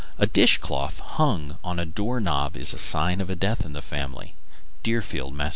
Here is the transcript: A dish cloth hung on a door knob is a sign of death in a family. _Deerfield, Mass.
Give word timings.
A 0.17 0.25
dish 0.25 0.57
cloth 0.57 0.99
hung 0.99 1.57
on 1.63 1.77
a 1.77 1.85
door 1.85 2.19
knob 2.19 2.57
is 2.57 2.73
a 2.73 2.79
sign 2.79 3.21
of 3.21 3.39
death 3.39 3.63
in 3.63 3.75
a 3.75 3.83
family. 3.83 4.33
_Deerfield, 4.83 5.33
Mass. 5.33 5.49